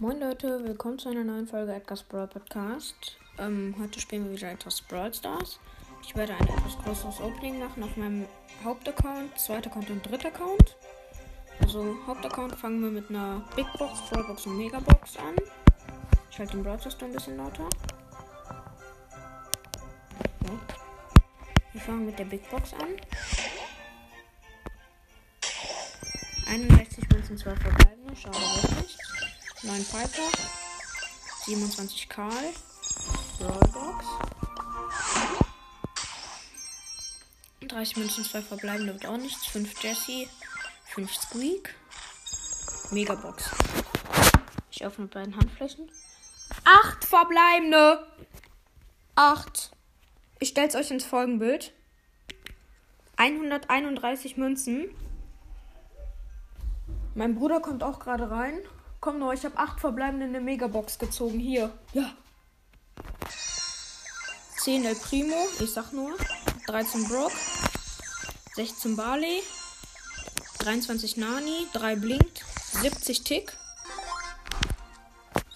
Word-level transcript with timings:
Moin 0.00 0.20
Leute, 0.20 0.62
willkommen 0.62 0.96
zu 0.96 1.08
einer 1.08 1.24
neuen 1.24 1.48
Folge 1.48 1.74
Edgar's 1.74 2.04
Brawl 2.04 2.28
Podcast. 2.28 3.16
Ähm, 3.36 3.74
heute 3.80 3.98
spielen 3.98 4.26
wir 4.26 4.36
wieder 4.36 4.52
etwas 4.52 4.80
Brawl 4.80 5.12
Stars. 5.12 5.58
Ich 6.04 6.14
werde 6.14 6.34
ein 6.34 6.48
etwas 6.48 6.78
größeres 6.84 7.20
Opening 7.20 7.58
machen 7.58 7.82
auf 7.82 7.96
meinem 7.96 8.26
Hauptaccount, 8.62 9.36
zweiter 9.36 9.68
Account 9.68 9.90
und 9.90 10.08
dritter 10.08 10.28
Account. 10.28 10.76
Also 11.60 11.96
Hauptaccount 12.06 12.54
fangen 12.54 12.80
wir 12.80 12.90
mit 12.90 13.10
einer 13.10 13.42
Big 13.56 13.66
Box, 13.76 14.08
Box 14.10 14.46
und 14.46 14.56
Megabox 14.56 15.16
an. 15.16 15.34
Ich 16.30 16.38
halte 16.38 16.52
den 16.52 16.62
Broadcast 16.62 17.02
ein 17.02 17.12
bisschen 17.12 17.36
lauter. 17.36 17.68
So. 20.46 20.60
Wir 21.72 21.80
fangen 21.80 22.06
mit 22.06 22.16
der 22.16 22.24
Big 22.24 22.48
Box 22.48 22.72
an. 22.74 22.94
61 26.46 27.08
Münzen, 27.10 27.36
12 27.36 27.58
verbleibende, 27.58 28.14
schade 28.14 28.38
nicht. 28.80 29.17
9 29.62 29.84
Piper, 29.84 30.30
27 31.44 32.08
Karl, 32.08 32.52
Brawlbox, 33.38 34.06
30 37.66 37.96
Münzen, 37.96 38.24
2 38.24 38.42
verbleibende 38.42 38.92
wird 38.94 39.06
auch 39.06 39.16
nichts, 39.16 39.46
5 39.46 39.82
Jesse, 39.82 40.28
5 40.94 41.12
Squeak, 41.12 41.74
Megabox. 42.92 43.50
Ich 44.70 44.84
öffne 44.84 45.04
mit 45.04 45.14
beiden 45.14 45.36
Handflächen. 45.36 45.90
8 46.64 47.04
verbleibende! 47.04 48.06
8. 49.16 49.72
Ich 50.38 50.50
stell's 50.50 50.76
euch 50.76 50.92
ins 50.92 51.04
Folgenbild. 51.04 51.72
131 53.16 54.36
Münzen. 54.36 54.88
Mein 57.16 57.34
Bruder 57.34 57.58
kommt 57.60 57.82
auch 57.82 57.98
gerade 57.98 58.30
rein. 58.30 58.60
Komm 59.00 59.20
nur, 59.20 59.32
ich 59.32 59.44
habe 59.44 59.56
acht 59.56 59.80
verbleibende 59.80 60.26
in 60.26 60.32
der 60.32 60.42
Megabox 60.42 60.98
gezogen. 60.98 61.38
Hier. 61.38 61.72
Ja. 61.92 62.12
10 64.58 64.84
El 64.84 64.96
Primo, 64.96 65.36
ich 65.60 65.72
sag 65.72 65.92
nur. 65.92 66.16
13 66.66 67.08
Brock. 67.08 67.32
16 68.56 68.96
Barley. 68.96 69.42
23 70.58 71.16
Nani. 71.16 71.68
3 71.72 71.96
Blinkt. 71.96 72.44
70 72.72 73.22
Tick. 73.22 73.52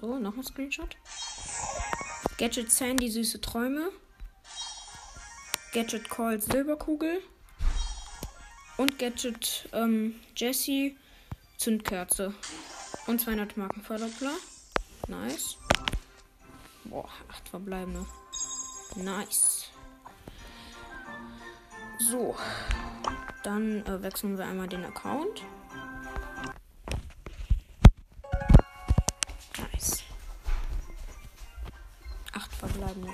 So, 0.00 0.18
noch 0.18 0.36
ein 0.36 0.44
Screenshot. 0.44 0.96
Gadget 2.38 2.70
Sandy, 2.70 3.10
süße 3.10 3.40
Träume. 3.40 3.90
Gadget 5.72 6.08
Call 6.08 6.40
Silberkugel. 6.40 7.20
Und 8.76 8.98
Gadget 8.98 9.68
ähm, 9.72 10.20
Jessie 10.36 10.96
Zündkerze. 11.58 12.32
Und 13.06 13.20
200 13.20 13.56
Marken 13.56 13.82
Förderplan. 13.82 14.36
Nice. 15.08 15.56
Boah, 16.84 17.08
8 17.28 17.48
verbleibende. 17.50 18.06
Nice. 18.96 19.70
So. 22.10 22.34
Dann 23.42 23.84
äh, 23.84 24.02
wechseln 24.02 24.38
wir 24.38 24.46
einmal 24.46 24.68
den 24.68 24.84
Account. 24.86 25.42
Nice. 29.58 30.02
8 32.32 32.52
verbleibende. 32.54 33.12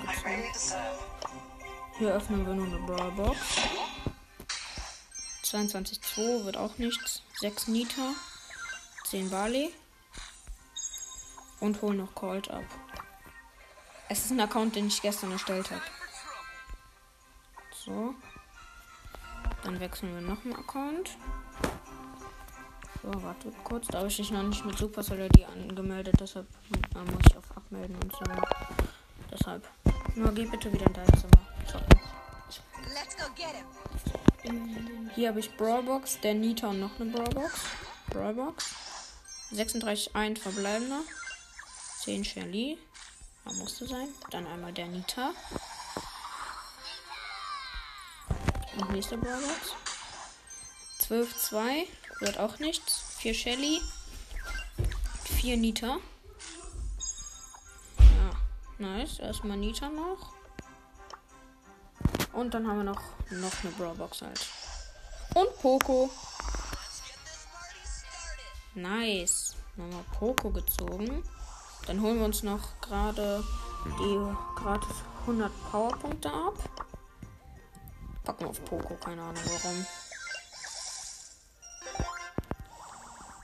Hier 1.97 2.13
öffnen 2.13 2.47
wir 2.47 2.53
nur 2.53 2.65
eine 2.65 2.79
Brawlbox. 2.79 3.37
22,2 5.43 6.45
wird 6.45 6.55
auch 6.55 6.77
nichts. 6.77 7.23
6 7.41 7.67
Nita. 7.67 8.13
10 9.05 9.29
Barley. 9.29 9.73
Und 11.61 11.81
holen 11.81 11.97
noch 11.97 12.13
Cold 12.13 12.51
ab. 12.51 12.63
Es 14.09 14.25
ist 14.25 14.31
ein 14.31 14.41
Account, 14.41 14.75
den 14.75 14.87
ich 14.87 15.01
gestern 15.01 15.31
erstellt 15.31 15.71
habe. 15.71 15.81
So. 17.85 18.13
Dann 19.63 19.79
wechseln 19.79 20.13
wir 20.13 20.21
noch 20.21 20.43
einen 20.43 20.55
Account. 20.55 21.11
So, 23.01 23.23
warte 23.23 23.51
kurz. 23.63 23.87
Da 23.87 23.99
habe 23.99 24.09
ich 24.09 24.19
mich 24.19 24.31
noch 24.31 24.43
nicht 24.43 24.65
mit 24.65 24.77
Supercell 24.77 25.27
ID 25.27 25.45
angemeldet. 25.45 26.15
Deshalb 26.19 26.47
äh, 26.73 26.99
muss 26.99 27.23
ich 27.29 27.37
auf 27.37 27.45
Abmelden 27.55 27.95
und 27.95 28.11
so. 28.11 28.23
Deshalb. 29.31 29.67
Nur 30.15 30.33
geh 30.33 30.45
bitte 30.45 30.73
wieder 30.73 30.87
in 30.87 30.93
dein 30.93 31.07
Zimmer. 31.17 31.41
Hier 35.15 35.29
habe 35.29 35.39
ich 35.39 35.55
Brawlbox, 35.55 36.19
der 36.21 36.33
Nita 36.33 36.69
und 36.69 36.79
noch 36.79 36.99
eine 36.99 37.11
Brawlbox. 37.11 37.53
Brawlbox. 38.09 38.75
36 39.51 40.15
ein 40.15 40.35
verbleibender. 40.35 41.01
10 42.03 42.25
Shelly. 42.25 42.77
Da 43.45 43.53
musste 43.53 43.87
sein. 43.87 44.07
Dann 44.31 44.47
einmal 44.47 44.73
der 44.73 44.87
Nita. 44.87 45.33
Und 48.77 48.91
nächste 48.91 49.17
Brawlbox. 49.17 49.75
12 50.99 51.37
2 51.37 51.87
wird 52.21 52.39
auch 52.39 52.57
nichts. 52.59 53.03
4 53.19 53.33
Shelly. 53.33 53.81
4 55.25 55.57
Nita. 55.57 55.97
Ja, 57.99 58.31
nice. 58.79 59.19
Erstmal 59.19 59.57
Nita 59.57 59.89
noch. 59.89 60.33
Und 62.33 62.53
dann 62.53 62.67
haben 62.67 62.77
wir 62.77 62.83
noch, 62.83 63.01
noch 63.29 63.63
eine 63.63 63.71
Brawlbox 63.73 64.23
halt. 64.23 64.47
Und 65.35 65.55
Poco. 65.61 66.09
Nice. 68.73 69.55
Nochmal 69.75 70.03
Poco 70.17 70.49
gezogen. 70.49 71.23
Dann 71.87 72.01
holen 72.01 72.19
wir 72.19 72.25
uns 72.25 72.43
noch 72.43 72.79
gerade 72.81 73.43
die 73.85 74.35
gratis 74.55 74.95
100 75.21 75.51
Powerpunkte 75.71 76.31
ab. 76.31 76.53
Packen 78.23 78.45
auf 78.45 78.63
Poco, 78.65 78.95
keine 78.95 79.23
Ahnung 79.23 79.43
warum. 79.45 79.85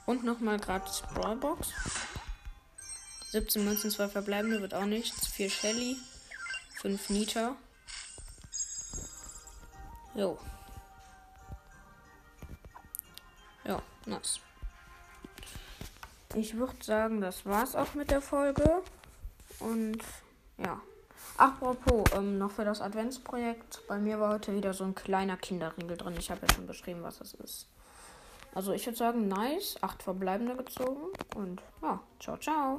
Und 0.06 0.24
nochmal 0.24 0.59
gratis 0.59 1.03
Brawlbox. 1.14 1.74
17 3.31 3.66
Münzen, 3.66 3.92
2 3.92 4.08
verbleibende, 4.08 4.62
wird 4.62 4.74
auch 4.74 4.86
nichts. 4.86 5.28
4 5.28 5.50
Shelly, 5.50 5.98
5 6.81 7.09
Nita. 7.09 7.56
Jo. 10.16 10.40
Ja, 13.66 13.81
nice. 14.06 14.40
Ich 16.38 16.56
würde 16.56 16.75
sagen, 16.84 17.20
das 17.20 17.48
war's 17.48 17.75
auch 17.75 17.96
mit 17.96 18.12
der 18.12 18.22
Folge. 18.22 18.84
Und 19.59 19.98
ja. 20.59 20.80
Apropos, 21.36 22.03
ähm, 22.16 22.38
noch 22.38 22.52
für 22.52 22.64
das 22.64 22.80
Adventsprojekt. 22.80 23.81
Bei 23.88 23.98
mir 23.98 24.20
war 24.20 24.34
heute 24.34 24.53
wieder 24.53 24.72
so 24.75 24.84
ein 24.84 24.94
kleiner 24.94 25.36
Kinderriegel 25.36 25.98
drin. 25.98 26.14
Ich 26.20 26.30
habe 26.30 26.42
ja 26.48 26.53
schon 26.53 26.68
beschrieben, 26.68 27.02
was 27.02 27.18
das 27.18 27.34
ist. 27.34 27.68
Also 28.53 28.72
ich 28.72 28.86
würde 28.86 28.98
sagen, 29.00 29.28
nice. 29.28 29.78
Acht 29.81 30.03
verbleibende 30.03 30.56
gezogen. 30.56 31.08
Und 31.36 31.59
ja, 31.81 32.00
ciao, 32.20 32.38
ciao. 32.38 32.75